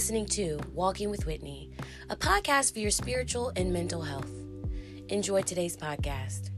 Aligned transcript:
listening 0.00 0.24
to 0.24 0.58
Walking 0.72 1.10
with 1.10 1.26
Whitney, 1.26 1.70
a 2.08 2.16
podcast 2.16 2.72
for 2.72 2.78
your 2.78 2.90
spiritual 2.90 3.52
and 3.54 3.70
mental 3.70 4.00
health. 4.00 4.30
Enjoy 5.10 5.42
today's 5.42 5.76
podcast. 5.76 6.48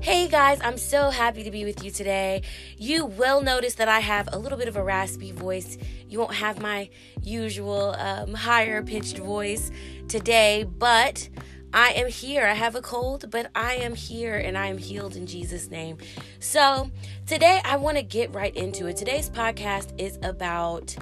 Hey 0.00 0.28
guys, 0.28 0.60
I'm 0.62 0.78
so 0.78 1.10
happy 1.10 1.42
to 1.42 1.50
be 1.50 1.64
with 1.64 1.82
you 1.82 1.90
today. 1.90 2.42
You 2.76 3.06
will 3.06 3.42
notice 3.42 3.74
that 3.74 3.88
I 3.88 3.98
have 3.98 4.28
a 4.32 4.38
little 4.38 4.56
bit 4.56 4.68
of 4.68 4.76
a 4.76 4.84
raspy 4.84 5.32
voice. 5.32 5.76
You 6.08 6.20
won't 6.20 6.34
have 6.34 6.62
my 6.62 6.90
usual 7.22 7.96
um, 7.98 8.34
higher 8.34 8.80
pitched 8.84 9.18
voice 9.18 9.72
today, 10.06 10.62
but 10.62 11.28
I 11.72 11.88
am 11.94 12.06
here. 12.06 12.46
I 12.46 12.54
have 12.54 12.76
a 12.76 12.80
cold, 12.80 13.32
but 13.32 13.50
I 13.56 13.74
am 13.74 13.96
here 13.96 14.36
and 14.36 14.56
I 14.56 14.66
am 14.68 14.78
healed 14.78 15.16
in 15.16 15.26
Jesus' 15.26 15.72
name. 15.72 15.98
So, 16.38 16.92
today 17.26 17.60
I 17.64 17.78
want 17.78 17.96
to 17.96 18.04
get 18.04 18.32
right 18.32 18.54
into 18.54 18.86
it. 18.86 18.96
Today's 18.96 19.28
podcast 19.28 19.92
is 19.98 20.20
about, 20.22 20.94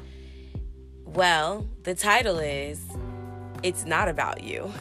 well, 1.07 1.67
the 1.85 1.95
title 1.95 2.39
is 2.39 2.81
It's 3.63 3.85
Not 3.85 4.09
About 4.09 4.43
You, 4.43 4.73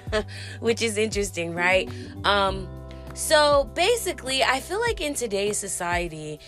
which 0.60 0.82
is 0.82 0.98
interesting, 0.98 1.54
right? 1.54 1.88
Um, 2.24 2.68
so, 3.14 3.70
basically, 3.74 4.44
I 4.44 4.60
feel 4.60 4.80
like 4.80 5.00
in 5.00 5.14
today's 5.14 5.56
society, 5.56 6.40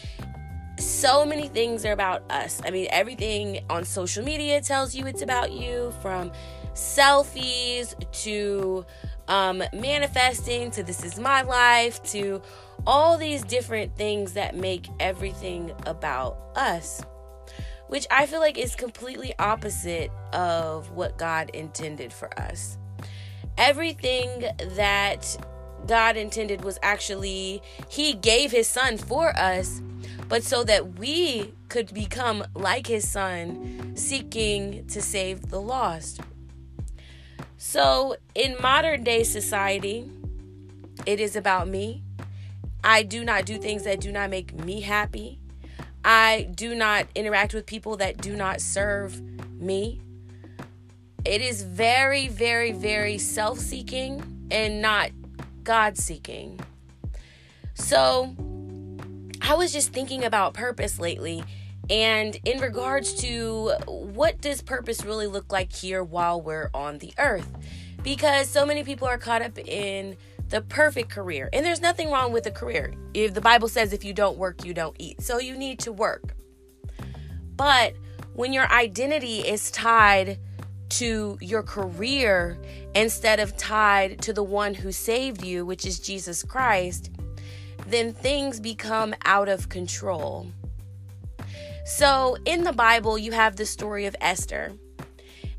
so 0.79 1.25
many 1.25 1.49
things 1.49 1.85
are 1.85 1.93
about 1.93 2.31
us. 2.31 2.61
I 2.65 2.71
mean, 2.71 2.89
everything 2.91 3.65
on 3.71 3.85
social 3.85 4.25
media 4.25 4.61
tells 4.61 4.95
you 4.95 5.07
it's 5.07 5.23
about 5.23 5.53
you 5.53 5.93
from 6.01 6.33
selfies 6.75 7.95
to 8.23 8.85
um, 9.29 9.63
manifesting 9.73 10.71
to 10.73 10.83
this 10.83 11.05
is 11.05 11.19
my 11.19 11.43
life 11.43 12.03
to 12.05 12.41
all 12.87 13.19
these 13.19 13.43
different 13.43 13.95
things 13.97 14.33
that 14.33 14.57
make 14.57 14.89
everything 14.99 15.73
about 15.87 16.39
us 16.57 17.03
which 17.91 18.07
i 18.11 18.25
feel 18.27 18.41
like 18.41 18.57
is 18.59 18.75
completely 18.75 19.35
opposite 19.39 20.11
of 20.33 20.91
what 20.93 21.19
god 21.19 21.51
intended 21.51 22.13
for 22.13 22.37
us 22.41 22.79
everything 23.59 24.45
that 24.77 25.37
god 25.87 26.17
intended 26.17 26.65
was 26.65 26.79
actually 26.83 27.63
he 27.89 28.15
gave 28.15 28.51
his 28.51 28.67
son 28.67 28.97
for 28.97 29.37
us 29.37 29.83
but 30.29 30.43
so 30.43 30.65
that 30.65 30.99
we 30.99 31.53
could 31.69 31.93
become 31.93 32.45
like 32.55 32.87
his 32.87 33.09
son 33.09 33.93
seeking 33.95 34.87
to 34.87 35.03
save 35.03 35.51
the 35.51 35.61
lost 35.61 36.21
so, 37.63 38.17
in 38.35 38.57
modern 38.63 39.05
day 39.05 39.23
society, 39.23 40.11
it 41.05 41.21
is 41.21 41.37
about 41.37 41.69
me. 41.69 42.03
I 42.83 43.03
do 43.03 43.23
not 43.23 43.45
do 43.45 43.59
things 43.59 43.83
that 43.85 44.01
do 44.01 44.11
not 44.11 44.31
make 44.31 44.55
me 44.55 44.81
happy. 44.81 45.40
I 46.05 46.49
do 46.55 46.75
not 46.75 47.07
interact 47.15 47.55
with 47.55 47.67
people 47.67 47.97
that 47.99 48.19
do 48.19 48.35
not 48.35 48.61
serve 48.61 49.21
me. 49.61 50.01
It 51.25 51.43
is 51.43 51.63
very, 51.63 52.29
very, 52.29 52.73
very 52.73 53.19
self 53.19 53.59
seeking 53.59 54.49
and 54.51 54.81
not 54.81 55.11
God 55.63 55.99
seeking. 55.99 56.59
So, 57.75 58.35
I 59.43 59.55
was 59.55 59.73
just 59.73 59.93
thinking 59.93 60.25
about 60.25 60.55
purpose 60.55 60.99
lately 60.99 61.43
and 61.91 62.39
in 62.45 62.61
regards 62.61 63.15
to 63.15 63.73
what 63.87 64.41
does 64.41 64.63
purpose 64.63 65.05
really 65.05 65.27
look 65.27 65.51
like 65.51 65.73
here 65.73 66.05
while 66.05 66.41
we're 66.41 66.71
on 66.73 66.99
the 66.99 67.13
earth? 67.19 67.49
Because 68.05 68.49
so 68.49 68.65
many 68.65 68.85
people 68.85 69.09
are 69.09 69.19
caught 69.19 69.43
up 69.43 69.59
in 69.59 70.17
the 70.51 70.61
perfect 70.61 71.11
career. 71.11 71.49
And 71.53 71.65
there's 71.65 71.81
nothing 71.81 72.11
wrong 72.11 72.33
with 72.33 72.47
a 72.47 72.51
career. 72.51 72.93
If 73.15 73.35
the 73.35 73.41
Bible 73.41 73.69
says 73.69 73.93
if 73.93 74.05
you 74.05 74.13
don't 74.13 74.37
work, 74.37 74.65
you 74.65 74.75
don't 74.75 74.97
eat. 74.99 75.23
So 75.23 75.39
you 75.39 75.57
need 75.57 75.79
to 75.81 75.93
work. 75.93 76.35
But 77.57 77.95
when 78.35 78.53
your 78.53 78.71
identity 78.71 79.39
is 79.41 79.71
tied 79.71 80.39
to 80.91 81.39
your 81.41 81.63
career 81.63 82.59
instead 82.95 83.39
of 83.39 83.57
tied 83.57 84.21
to 84.23 84.33
the 84.33 84.43
one 84.43 84.75
who 84.75 84.91
saved 84.91 85.45
you, 85.45 85.65
which 85.65 85.87
is 85.87 86.01
Jesus 86.01 86.43
Christ, 86.43 87.11
then 87.87 88.13
things 88.13 88.59
become 88.61 89.15
out 89.25 89.49
of 89.49 89.69
control. 89.69 90.51
So, 91.85 92.37
in 92.45 92.65
the 92.65 92.73
Bible, 92.73 93.19
you 93.19 93.33
have 93.33 93.57
the 93.57 93.67
story 93.67 94.07
of 94.07 94.15
Esther. 94.21 94.73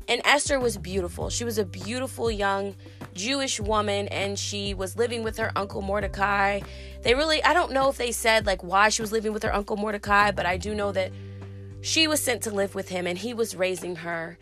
And 0.08 0.20
Esther 0.24 0.58
was 0.58 0.76
beautiful. 0.76 1.30
She 1.30 1.44
was 1.44 1.58
a 1.58 1.64
beautiful 1.64 2.30
young 2.30 2.74
Jewish 3.14 3.60
woman 3.60 4.08
and 4.08 4.38
she 4.38 4.74
was 4.74 4.96
living 4.96 5.22
with 5.22 5.36
her 5.38 5.52
uncle 5.56 5.82
Mordecai. 5.82 6.60
They 7.02 7.14
really, 7.14 7.42
I 7.42 7.54
don't 7.54 7.72
know 7.72 7.88
if 7.88 7.96
they 7.96 8.12
said 8.12 8.46
like 8.46 8.62
why 8.62 8.88
she 8.88 9.02
was 9.02 9.12
living 9.12 9.32
with 9.32 9.42
her 9.42 9.54
uncle 9.54 9.76
Mordecai, 9.76 10.30
but 10.30 10.46
I 10.46 10.56
do 10.56 10.74
know 10.74 10.92
that 10.92 11.12
she 11.80 12.06
was 12.06 12.22
sent 12.22 12.42
to 12.42 12.50
live 12.50 12.74
with 12.74 12.88
him 12.88 13.06
and 13.06 13.18
he 13.18 13.34
was 13.34 13.54
raising 13.54 13.96
her. 13.96 14.38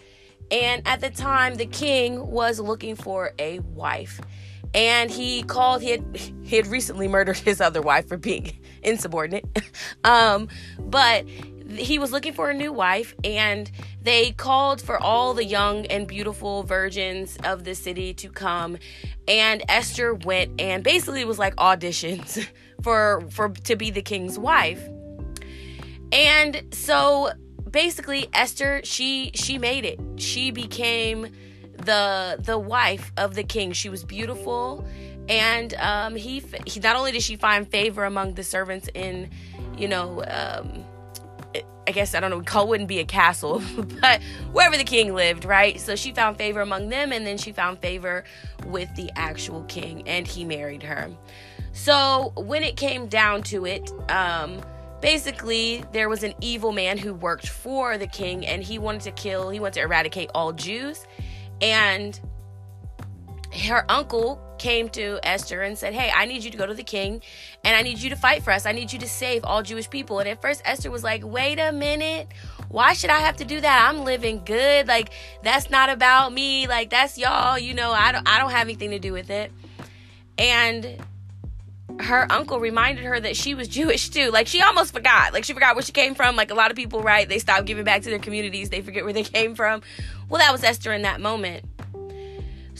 And 0.50 0.82
at 0.86 1.00
the 1.00 1.10
time, 1.10 1.56
the 1.56 1.66
king 1.66 2.26
was 2.26 2.58
looking 2.58 2.96
for 2.96 3.32
a 3.38 3.60
wife. 3.60 4.20
And 4.74 5.10
he 5.10 5.42
called, 5.42 5.82
he 5.82 5.90
had, 5.90 6.04
he 6.42 6.56
had 6.56 6.66
recently 6.66 7.08
murdered 7.08 7.38
his 7.38 7.60
other 7.60 7.82
wife 7.82 8.08
for 8.08 8.16
being 8.16 8.56
insubordinate. 8.82 9.44
um, 10.04 10.48
but 10.78 11.24
he 11.70 11.98
was 11.98 12.12
looking 12.12 12.32
for 12.32 12.50
a 12.50 12.54
new 12.54 12.72
wife 12.72 13.14
and 13.24 13.70
they 14.02 14.32
called 14.32 14.80
for 14.80 15.00
all 15.02 15.34
the 15.34 15.44
young 15.44 15.86
and 15.86 16.06
beautiful 16.06 16.62
virgins 16.62 17.36
of 17.44 17.64
the 17.64 17.74
city 17.74 18.12
to 18.14 18.28
come 18.28 18.78
and 19.28 19.62
Esther 19.68 20.14
went 20.14 20.60
and 20.60 20.82
basically 20.82 21.24
was 21.24 21.38
like 21.38 21.54
auditions 21.56 22.46
for 22.82 23.22
for 23.30 23.48
to 23.48 23.76
be 23.76 23.90
the 23.90 24.02
king's 24.02 24.38
wife. 24.38 24.82
And 26.12 26.62
so 26.72 27.30
basically 27.70 28.28
Esther 28.32 28.80
she 28.84 29.30
she 29.34 29.58
made 29.58 29.84
it. 29.84 30.00
She 30.16 30.50
became 30.50 31.28
the 31.76 32.36
the 32.40 32.58
wife 32.58 33.12
of 33.16 33.34
the 33.34 33.44
king. 33.44 33.72
She 33.72 33.88
was 33.88 34.04
beautiful 34.04 34.86
and 35.28 35.74
um 35.74 36.16
he, 36.16 36.42
he 36.66 36.80
not 36.80 36.96
only 36.96 37.12
did 37.12 37.22
she 37.22 37.36
find 37.36 37.70
favor 37.70 38.04
among 38.04 38.34
the 38.34 38.42
servants 38.42 38.88
in 38.94 39.30
you 39.76 39.86
know 39.86 40.24
um 40.26 40.84
I 41.90 41.92
guess 41.92 42.14
I 42.14 42.20
don't 42.20 42.30
know, 42.30 42.40
call 42.40 42.68
wouldn't 42.68 42.88
be 42.88 43.00
a 43.00 43.04
castle, 43.04 43.60
but 44.00 44.22
wherever 44.52 44.76
the 44.76 44.84
king 44.84 45.12
lived, 45.12 45.44
right? 45.44 45.80
So 45.80 45.96
she 45.96 46.12
found 46.12 46.36
favor 46.36 46.60
among 46.60 46.88
them, 46.88 47.10
and 47.10 47.26
then 47.26 47.36
she 47.36 47.50
found 47.50 47.80
favor 47.80 48.22
with 48.66 48.94
the 48.94 49.10
actual 49.16 49.64
king, 49.64 50.06
and 50.06 50.24
he 50.24 50.44
married 50.44 50.84
her. 50.84 51.10
So 51.72 52.32
when 52.36 52.62
it 52.62 52.76
came 52.76 53.08
down 53.08 53.42
to 53.44 53.66
it, 53.66 53.90
um, 54.08 54.60
basically 55.00 55.82
there 55.92 56.08
was 56.08 56.22
an 56.22 56.32
evil 56.40 56.70
man 56.70 56.96
who 56.96 57.12
worked 57.12 57.48
for 57.48 57.98
the 57.98 58.06
king, 58.06 58.46
and 58.46 58.62
he 58.62 58.78
wanted 58.78 59.00
to 59.00 59.10
kill, 59.10 59.50
he 59.50 59.58
wanted 59.58 59.74
to 59.74 59.80
eradicate 59.80 60.30
all 60.32 60.52
Jews, 60.52 61.04
and 61.60 62.20
her 63.64 63.84
uncle 63.88 64.40
came 64.60 64.88
to 64.90 65.18
Esther 65.24 65.62
and 65.62 65.76
said, 65.76 65.94
Hey, 65.94 66.12
I 66.14 66.26
need 66.26 66.44
you 66.44 66.50
to 66.50 66.56
go 66.56 66.66
to 66.66 66.74
the 66.74 66.84
king 66.84 67.20
and 67.64 67.74
I 67.74 67.82
need 67.82 67.98
you 67.98 68.10
to 68.10 68.16
fight 68.16 68.44
for 68.44 68.52
us. 68.52 68.66
I 68.66 68.72
need 68.72 68.92
you 68.92 69.00
to 69.00 69.08
save 69.08 69.44
all 69.44 69.62
Jewish 69.62 69.90
people. 69.90 70.20
And 70.20 70.28
at 70.28 70.40
first, 70.40 70.62
Esther 70.64 70.90
was 70.90 71.02
like, 71.02 71.24
Wait 71.24 71.58
a 71.58 71.72
minute. 71.72 72.28
Why 72.68 72.92
should 72.92 73.10
I 73.10 73.18
have 73.18 73.36
to 73.38 73.44
do 73.44 73.60
that? 73.60 73.88
I'm 73.88 74.04
living 74.04 74.42
good. 74.44 74.86
Like, 74.86 75.10
that's 75.42 75.70
not 75.70 75.90
about 75.90 76.32
me. 76.32 76.68
Like, 76.68 76.90
that's 76.90 77.18
y'all. 77.18 77.58
You 77.58 77.74
know, 77.74 77.90
I 77.90 78.12
don't, 78.12 78.28
I 78.28 78.38
don't 78.38 78.52
have 78.52 78.66
anything 78.68 78.90
to 78.90 79.00
do 79.00 79.12
with 79.12 79.30
it. 79.30 79.50
And 80.38 81.02
her 81.98 82.30
uncle 82.30 82.60
reminded 82.60 83.04
her 83.04 83.18
that 83.18 83.36
she 83.36 83.54
was 83.54 83.68
Jewish 83.68 84.08
too. 84.08 84.30
Like 84.30 84.46
she 84.46 84.62
almost 84.62 84.92
forgot. 84.92 85.32
Like 85.32 85.44
she 85.44 85.52
forgot 85.52 85.74
where 85.74 85.82
she 85.82 85.92
came 85.92 86.14
from. 86.14 86.36
Like 86.36 86.50
a 86.50 86.54
lot 86.54 86.70
of 86.70 86.76
people, 86.76 87.02
right? 87.02 87.28
They 87.28 87.38
stop 87.38 87.66
giving 87.66 87.84
back 87.84 88.02
to 88.02 88.10
their 88.10 88.18
communities. 88.18 88.70
They 88.70 88.80
forget 88.80 89.04
where 89.04 89.12
they 89.12 89.24
came 89.24 89.54
from. 89.54 89.82
Well, 90.28 90.38
that 90.38 90.52
was 90.52 90.62
Esther 90.62 90.92
in 90.92 91.02
that 91.02 91.20
moment. 91.20 91.64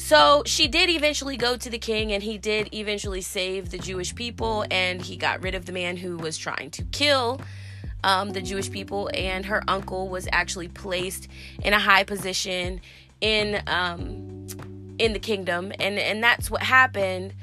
So 0.01 0.43
she 0.45 0.67
did 0.67 0.89
eventually 0.91 1.37
go 1.37 1.57
to 1.57 1.71
the 1.71 1.79
king, 1.79 2.11
and 2.11 2.23
he 2.23 2.37
did 2.37 2.75
eventually 2.75 3.21
save 3.21 3.71
the 3.71 3.79
Jewish 3.79 4.13
people, 4.15 4.65
and 4.71 5.01
he 5.01 5.17
got 5.17 5.41
rid 5.41 5.55
of 5.55 5.67
the 5.67 5.73
man 5.73 5.99
who 5.99 6.17
was 6.17 6.37
trying 6.37 6.71
to 6.73 6.85
kill 6.85 7.41
um, 8.03 8.31
the 8.31 8.41
Jewish 8.41 8.71
people. 8.71 9.09
And 9.15 9.47
her 9.47 9.63
uncle 9.69 10.09
was 10.09 10.27
actually 10.33 10.67
placed 10.67 11.29
in 11.63 11.75
a 11.75 11.79
high 11.79 12.03
position 12.03 12.81
in 13.21 13.63
um, 13.69 14.49
in 14.99 15.13
the 15.13 15.21
kingdom, 15.21 15.71
and 15.79 15.97
and 15.99 16.25
that's 16.25 16.51
what 16.51 16.63
happened. 16.63 17.35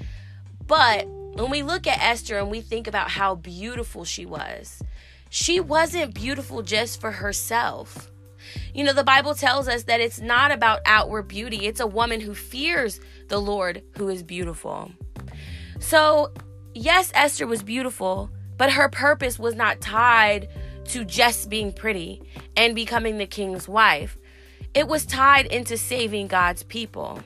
But 0.65 1.07
when 1.07 1.49
we 1.49 1.63
look 1.63 1.87
at 1.87 2.01
Esther 2.01 2.37
and 2.37 2.49
we 2.49 2.59
think 2.59 2.87
about 2.87 3.11
how 3.11 3.35
beautiful 3.35 4.03
she 4.03 4.25
was, 4.25 4.81
she 5.29 5.59
wasn't 5.59 6.13
beautiful 6.13 6.63
just 6.63 6.99
for 6.99 7.11
herself. 7.11 8.11
You 8.73 8.83
know, 8.83 8.93
the 8.93 9.03
Bible 9.03 9.35
tells 9.35 9.67
us 9.67 9.83
that 9.83 10.01
it's 10.01 10.19
not 10.19 10.51
about 10.51 10.81
outward 10.85 11.27
beauty, 11.27 11.67
it's 11.67 11.79
a 11.79 11.87
woman 11.87 12.21
who 12.21 12.33
fears 12.33 12.99
the 13.27 13.39
Lord 13.39 13.83
who 13.97 14.09
is 14.09 14.23
beautiful. 14.23 14.91
So, 15.79 16.31
yes, 16.73 17.11
Esther 17.13 17.47
was 17.47 17.63
beautiful, 17.63 18.31
but 18.57 18.71
her 18.71 18.89
purpose 18.89 19.37
was 19.37 19.55
not 19.55 19.81
tied 19.81 20.49
to 20.85 21.03
just 21.03 21.49
being 21.49 21.73
pretty 21.73 22.21
and 22.55 22.73
becoming 22.73 23.17
the 23.17 23.27
king's 23.27 23.67
wife. 23.67 24.17
It 24.73 24.87
was 24.87 25.05
tied 25.05 25.47
into 25.47 25.77
saving 25.77 26.27
God's 26.27 26.63
people. 26.63 27.19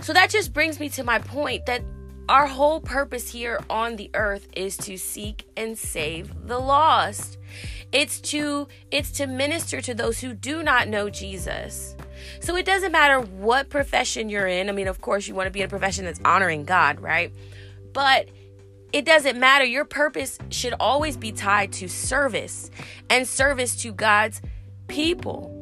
So 0.00 0.12
that 0.12 0.30
just 0.30 0.52
brings 0.52 0.80
me 0.80 0.88
to 0.90 1.04
my 1.04 1.18
point 1.18 1.66
that 1.66 1.82
our 2.30 2.46
whole 2.46 2.80
purpose 2.80 3.28
here 3.28 3.58
on 3.68 3.96
the 3.96 4.08
earth 4.14 4.46
is 4.54 4.76
to 4.76 4.96
seek 4.96 5.46
and 5.56 5.76
save 5.76 6.46
the 6.46 6.60
lost. 6.60 7.38
It's 7.90 8.20
to 8.20 8.68
it's 8.92 9.10
to 9.12 9.26
minister 9.26 9.80
to 9.80 9.94
those 9.94 10.20
who 10.20 10.32
do 10.32 10.62
not 10.62 10.86
know 10.86 11.10
Jesus. 11.10 11.96
So 12.38 12.54
it 12.54 12.64
doesn't 12.64 12.92
matter 12.92 13.20
what 13.20 13.68
profession 13.68 14.28
you're 14.28 14.46
in. 14.46 14.68
I 14.68 14.72
mean, 14.72 14.86
of 14.86 15.00
course, 15.00 15.26
you 15.26 15.34
want 15.34 15.48
to 15.48 15.50
be 15.50 15.58
in 15.58 15.66
a 15.66 15.68
profession 15.68 16.04
that's 16.04 16.20
honoring 16.24 16.64
God, 16.64 17.00
right? 17.00 17.32
But 17.92 18.28
it 18.92 19.04
doesn't 19.04 19.36
matter. 19.36 19.64
Your 19.64 19.84
purpose 19.84 20.38
should 20.50 20.74
always 20.78 21.16
be 21.16 21.32
tied 21.32 21.72
to 21.74 21.88
service 21.88 22.70
and 23.08 23.26
service 23.26 23.74
to 23.82 23.90
God's 23.90 24.40
people. 24.86 25.56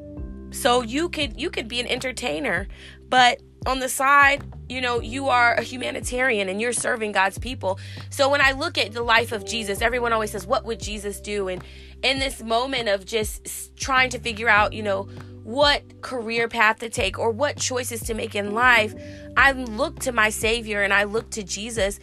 So 0.51 0.83
you 0.83 1.09
could 1.09 1.41
you 1.41 1.49
could 1.49 1.67
be 1.67 1.81
an 1.81 1.87
entertainer, 1.87 2.69
but 3.09 3.41
on 3.65 3.79
the 3.79 3.89
side, 3.89 4.45
you 4.69 4.81
know, 4.81 5.01
you 5.01 5.29
are 5.29 5.55
a 5.55 5.63
humanitarian 5.63 6.49
and 6.49 6.61
you're 6.61 6.73
serving 6.73 7.13
God's 7.13 7.39
people. 7.39 7.79
So 8.11 8.29
when 8.29 8.41
I 8.41 8.53
look 8.53 8.79
at 8.79 8.93
the 8.93 9.03
life 9.03 9.33
of 9.33 9.45
Jesus, 9.45 9.81
everyone 9.81 10.13
always 10.13 10.31
says, 10.31 10.47
"What 10.47 10.65
would 10.65 10.81
Jesus 10.81 11.21
do?" 11.21 11.49
And 11.49 11.63
in 12.03 12.19
this 12.19 12.43
moment 12.43 12.89
of 12.89 13.05
just 13.05 13.77
trying 13.77 14.11
to 14.11 14.19
figure 14.19 14.49
out, 14.49 14.73
you 14.73 14.83
know, 14.83 15.09
what 15.43 16.03
career 16.03 16.47
path 16.47 16.79
to 16.81 16.91
take 16.91 17.19
or 17.19 17.31
what 17.31 17.57
choices 17.57 18.03
to 18.03 18.15
make 18.15 18.35
in 18.35 18.53
life, 18.53 18.95
I 19.37 19.53
look 19.53 19.99
to 20.01 20.13
my 20.13 20.29
Savior 20.29 20.83
and 20.83 20.93
I 20.93 21.05
look 21.05 21.31
to 21.31 21.43
Jesus. 21.43 21.99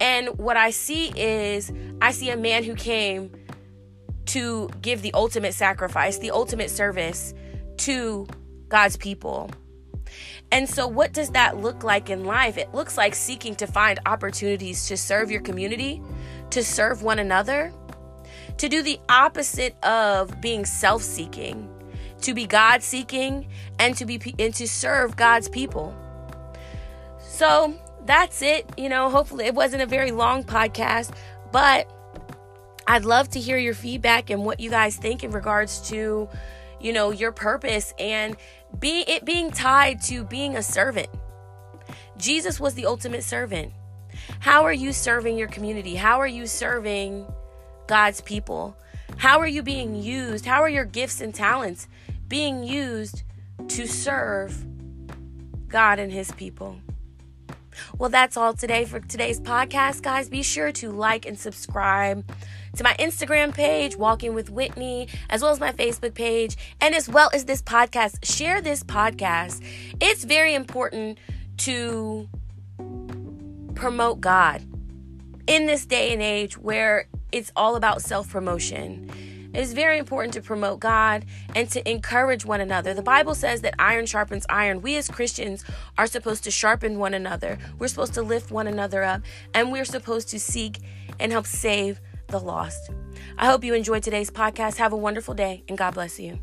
And 0.00 0.38
what 0.38 0.56
I 0.56 0.70
see 0.70 1.10
is 1.16 1.72
I 2.02 2.12
see 2.12 2.28
a 2.30 2.36
man 2.36 2.62
who 2.64 2.74
came 2.74 3.32
to 4.26 4.68
give 4.82 5.00
the 5.02 5.12
ultimate 5.14 5.54
sacrifice, 5.54 6.18
the 6.18 6.30
ultimate 6.30 6.70
service 6.70 7.32
to 7.78 8.26
God's 8.68 8.96
people. 8.96 9.50
And 10.52 10.68
so, 10.68 10.86
what 10.86 11.12
does 11.12 11.30
that 11.30 11.58
look 11.58 11.84
like 11.84 12.10
in 12.10 12.24
life? 12.24 12.58
It 12.58 12.74
looks 12.74 12.96
like 12.96 13.14
seeking 13.14 13.54
to 13.56 13.66
find 13.66 13.98
opportunities 14.06 14.86
to 14.88 14.96
serve 14.96 15.30
your 15.30 15.42
community, 15.42 16.02
to 16.50 16.64
serve 16.64 17.02
one 17.02 17.18
another, 17.18 17.72
to 18.58 18.68
do 18.68 18.82
the 18.82 18.98
opposite 19.08 19.76
of 19.84 20.40
being 20.40 20.64
self 20.64 21.02
seeking 21.02 21.68
to 22.22 22.34
be 22.34 22.46
God 22.46 22.82
seeking 22.82 23.48
and 23.78 23.96
to 23.96 24.06
be 24.06 24.20
and 24.38 24.54
to 24.54 24.68
serve 24.68 25.16
God's 25.16 25.48
people. 25.48 25.94
So 27.20 27.74
that's 28.04 28.42
it. 28.42 28.70
You 28.76 28.88
know, 28.88 29.08
hopefully 29.10 29.46
it 29.46 29.54
wasn't 29.54 29.82
a 29.82 29.86
very 29.86 30.10
long 30.10 30.44
podcast, 30.44 31.14
but 31.52 31.90
I'd 32.86 33.04
love 33.04 33.28
to 33.30 33.40
hear 33.40 33.56
your 33.56 33.74
feedback 33.74 34.30
and 34.30 34.44
what 34.44 34.60
you 34.60 34.70
guys 34.70 34.96
think 34.96 35.24
in 35.24 35.30
regards 35.30 35.88
to, 35.90 36.28
you 36.80 36.92
know, 36.92 37.10
your 37.10 37.32
purpose 37.32 37.92
and 37.98 38.36
be 38.78 39.04
it 39.06 39.24
being 39.24 39.50
tied 39.50 40.00
to 40.02 40.24
being 40.24 40.56
a 40.56 40.62
servant. 40.62 41.08
Jesus 42.16 42.60
was 42.60 42.74
the 42.74 42.86
ultimate 42.86 43.24
servant. 43.24 43.72
How 44.40 44.64
are 44.64 44.72
you 44.72 44.92
serving 44.92 45.38
your 45.38 45.48
community? 45.48 45.94
How 45.94 46.20
are 46.20 46.26
you 46.26 46.46
serving 46.46 47.26
God's 47.86 48.20
people? 48.20 48.76
How 49.16 49.38
are 49.40 49.46
you 49.46 49.62
being 49.62 49.94
used? 49.94 50.46
How 50.46 50.62
are 50.62 50.68
your 50.68 50.84
gifts 50.84 51.20
and 51.20 51.34
talents 51.34 51.88
being 52.28 52.62
used 52.62 53.24
to 53.68 53.86
serve 53.86 54.64
God 55.68 55.98
and 55.98 56.12
His 56.12 56.32
people. 56.32 56.80
Well, 57.98 58.10
that's 58.10 58.36
all 58.36 58.54
today 58.54 58.84
for 58.84 59.00
today's 59.00 59.40
podcast, 59.40 60.02
guys. 60.02 60.28
Be 60.28 60.42
sure 60.42 60.72
to 60.72 60.90
like 60.90 61.26
and 61.26 61.38
subscribe 61.38 62.24
to 62.76 62.84
my 62.84 62.94
Instagram 62.98 63.54
page, 63.54 63.96
Walking 63.96 64.34
with 64.34 64.50
Whitney, 64.50 65.08
as 65.28 65.42
well 65.42 65.50
as 65.50 65.60
my 65.60 65.72
Facebook 65.72 66.14
page, 66.14 66.56
and 66.80 66.94
as 66.94 67.08
well 67.08 67.30
as 67.32 67.44
this 67.44 67.62
podcast. 67.62 68.24
Share 68.24 68.60
this 68.60 68.82
podcast. 68.82 69.64
It's 70.00 70.24
very 70.24 70.54
important 70.54 71.18
to 71.58 72.28
promote 73.74 74.20
God 74.20 74.62
in 75.46 75.66
this 75.66 75.86
day 75.86 76.12
and 76.12 76.22
age 76.22 76.58
where 76.58 77.06
it's 77.32 77.50
all 77.56 77.76
about 77.76 78.02
self 78.02 78.30
promotion. 78.30 79.10
It 79.52 79.60
is 79.60 79.72
very 79.72 79.98
important 79.98 80.34
to 80.34 80.42
promote 80.42 80.80
God 80.80 81.24
and 81.54 81.68
to 81.70 81.90
encourage 81.90 82.44
one 82.44 82.60
another. 82.60 82.94
The 82.94 83.02
Bible 83.02 83.34
says 83.34 83.62
that 83.62 83.74
iron 83.78 84.06
sharpens 84.06 84.46
iron. 84.48 84.80
We 84.80 84.96
as 84.96 85.08
Christians 85.08 85.64
are 85.98 86.06
supposed 86.06 86.44
to 86.44 86.50
sharpen 86.50 86.98
one 86.98 87.14
another. 87.14 87.58
We're 87.78 87.88
supposed 87.88 88.14
to 88.14 88.22
lift 88.22 88.50
one 88.50 88.66
another 88.66 89.02
up, 89.02 89.22
and 89.54 89.72
we're 89.72 89.84
supposed 89.84 90.28
to 90.30 90.40
seek 90.40 90.78
and 91.18 91.32
help 91.32 91.46
save 91.46 92.00
the 92.28 92.38
lost. 92.38 92.90
I 93.36 93.46
hope 93.46 93.64
you 93.64 93.74
enjoyed 93.74 94.02
today's 94.02 94.30
podcast. 94.30 94.76
Have 94.76 94.92
a 94.92 94.96
wonderful 94.96 95.34
day, 95.34 95.64
and 95.68 95.76
God 95.76 95.94
bless 95.94 96.20
you. 96.20 96.38